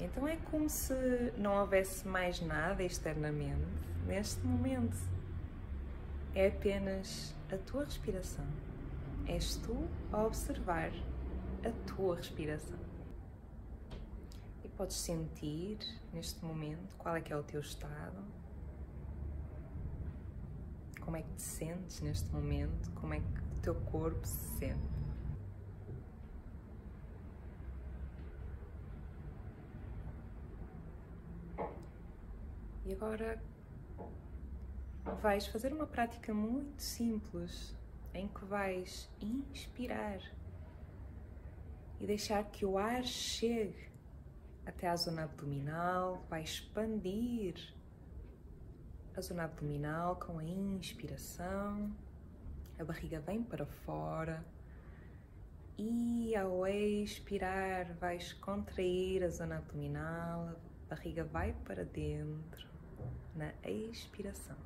[0.00, 0.94] Então é como se
[1.36, 3.66] não houvesse mais nada externamente
[4.06, 4.96] neste momento.
[6.34, 8.46] É apenas a tua respiração.
[9.26, 10.92] És tu a observar
[11.66, 12.78] a tua respiração.
[14.62, 15.78] E podes sentir
[16.12, 18.22] neste momento qual é que é o teu estado.
[21.00, 22.90] Como é que te sentes neste momento?
[22.92, 24.97] Como é que o teu corpo se sente?
[32.88, 33.38] E agora
[35.20, 37.76] vais fazer uma prática muito simples
[38.14, 40.20] em que vais inspirar
[42.00, 43.90] e deixar que o ar chegue
[44.64, 47.74] até à zona abdominal, vai expandir
[49.14, 51.94] a zona abdominal com a inspiração,
[52.78, 54.42] a barriga vem para fora
[55.76, 62.67] e ao expirar vais contrair a zona abdominal, a barriga vai para dentro
[63.34, 64.56] na expiração.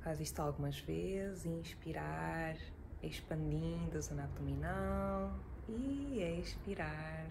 [0.00, 2.56] Faz isto algumas vezes, inspirar,
[3.02, 5.38] expandindo a zona abdominal
[5.68, 7.30] e expirar,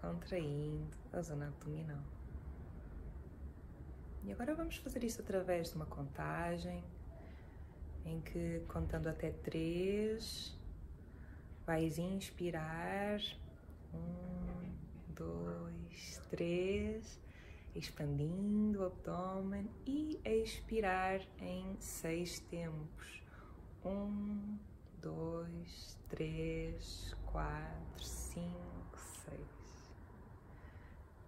[0.00, 2.02] contraindo a zona abdominal.
[4.24, 6.82] E agora vamos fazer isso através de uma contagem
[8.04, 10.56] em que, contando até três,
[11.64, 13.20] vais inspirar
[13.92, 14.72] um,
[15.08, 15.65] dois,
[16.30, 17.20] três,
[17.74, 23.22] expandindo o abdômen e expirar em seis tempos.
[23.84, 24.58] Um,
[25.00, 29.92] dois, três, quatro, cinco, seis.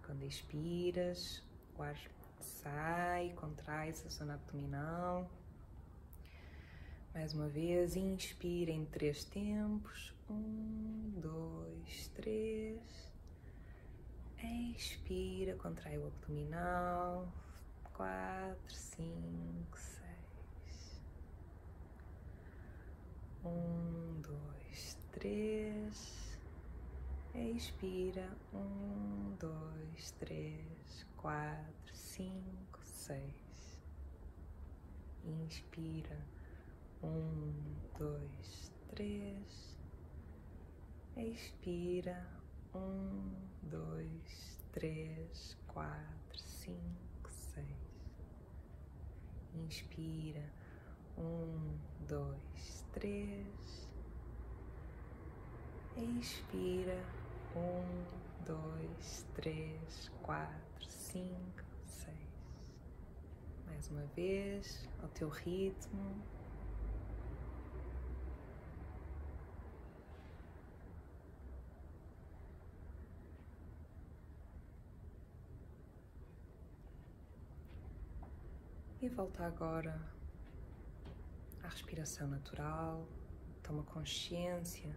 [0.05, 1.43] Quando expiras,
[1.77, 1.95] o ar
[2.39, 5.29] sai, contrai a zona abdominal.
[7.13, 10.13] Mais uma vez, inspira em três tempos.
[10.29, 13.08] Um, dois, três.
[14.41, 17.27] Expira, contrai o abdominal.
[17.93, 21.01] Quatro, cinco, seis.
[23.43, 26.39] Um, dois, três.
[27.33, 28.29] Expira.
[28.53, 33.83] Um, dois, três, quatro, cinco, seis.
[35.25, 36.25] Inspira.
[37.03, 39.77] Um, dois, três.
[41.17, 42.38] Expira.
[42.75, 43.31] Um,
[43.63, 47.65] dois, três, quatro, cinco, seis.
[49.55, 50.43] Inspira.
[51.17, 53.89] Um, dois, três.
[55.97, 57.03] Expira.
[57.55, 58.05] Um,
[58.45, 62.15] dois, três, quatro, cinco, seis.
[63.65, 66.21] Mais uma vez, ao teu ritmo.
[79.01, 79.97] E volta agora
[81.63, 83.07] à respiração natural,
[83.63, 84.93] toma consciência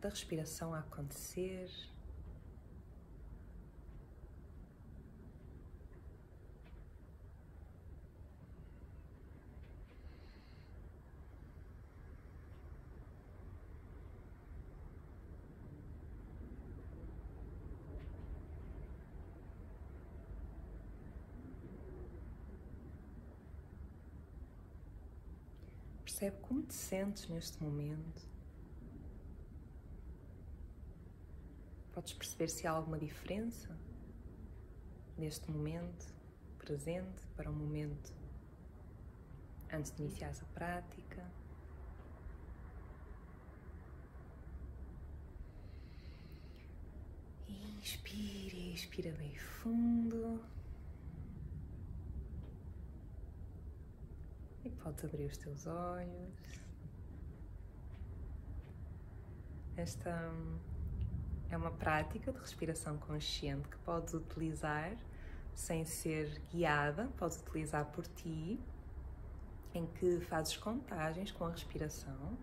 [0.00, 1.70] da respiração a acontecer.
[26.64, 28.22] Te sentes neste momento.
[31.92, 33.76] Podes perceber se há alguma diferença
[35.16, 36.12] neste momento
[36.58, 38.12] presente para o momento
[39.70, 41.30] antes de iniciar a prática.
[47.46, 50.53] Inspire, expira bem fundo.
[54.84, 56.60] Podes abrir os teus olhos.
[59.78, 60.30] Esta
[61.48, 64.94] é uma prática de respiração consciente que podes utilizar
[65.54, 68.60] sem ser guiada, podes utilizar por ti,
[69.72, 72.36] em que fazes contagens com a respiração.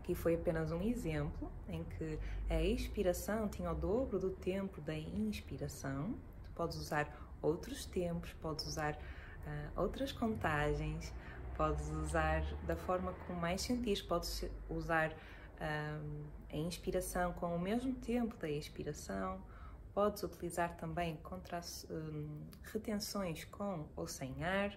[0.00, 2.18] Aqui foi apenas um exemplo em que
[2.50, 6.12] a expiração tinha o dobro do tempo da inspiração.
[6.42, 7.08] Tu podes usar
[7.40, 11.12] outros tempos, podes usar uh, outras contagens,
[11.56, 15.12] podes usar da forma como mais sentires, podes usar
[15.60, 19.40] um, a inspiração com o mesmo tempo da expiração.
[19.92, 24.76] Podes utilizar também contra, um, retenções com ou sem ar.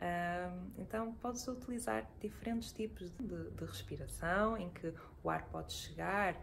[0.00, 6.36] Um, então, podes utilizar diferentes tipos de, de, respiração em que o ar pode chegar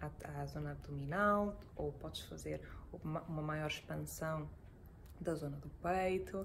[0.00, 2.60] à, à, zona abdominal ou podes fazer
[3.04, 4.48] uma maior expansão
[5.20, 6.44] da zona do peito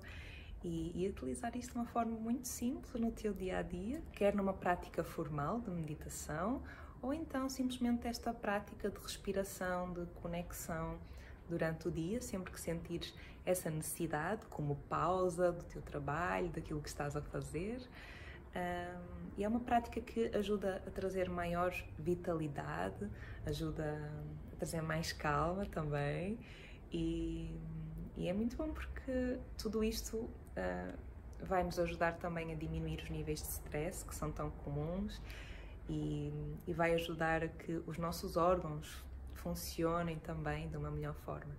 [0.63, 4.35] e, e, utilizar isto de uma forma muito simples no teu dia a dia, quer
[4.35, 6.61] numa prática formal de meditação
[7.01, 10.97] ou então simplesmente esta prática de respiração, de conexão
[11.47, 13.13] durante o dia, sempre que sentires
[13.45, 17.79] essa necessidade, como pausa do teu trabalho, daquilo que estás a fazer.
[18.55, 23.07] Um, e é uma prática que ajuda a trazer maior vitalidade,
[23.45, 24.11] ajuda
[24.51, 26.37] a trazer mais calma também.
[26.91, 27.55] E,
[28.17, 30.97] e é muito bom porque tudo isto uh,
[31.45, 35.21] vai nos ajudar também a diminuir os níveis de stress que são tão comuns
[35.87, 36.31] e,
[36.65, 39.03] e vai ajudar a que os nossos órgãos
[39.33, 41.55] funcionem também de uma melhor forma.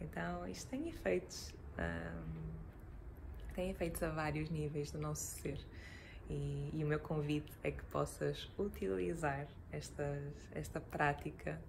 [0.00, 5.58] Então, isto tem efeitos, um, tem efeitos a vários níveis do nosso ser.
[6.28, 11.60] E, e, o meu convite é que possas utilizar estas, esta prática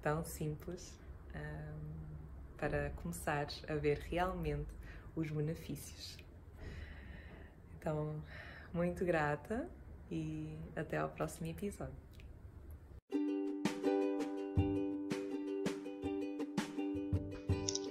[0.00, 0.98] tão simples
[1.34, 4.72] um, para começar a ver realmente
[5.16, 6.23] os benefícios.
[7.84, 8.14] Então,
[8.72, 9.68] muito grata
[10.10, 11.92] e até ao próximo episódio.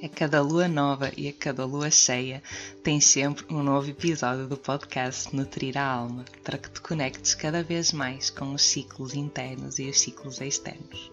[0.02, 2.42] A cada lua nova e a cada lua cheia
[2.82, 7.62] tens sempre um novo episódio do podcast Nutrir a Alma para que te conectes cada
[7.62, 11.13] vez mais com os ciclos internos e os ciclos externos.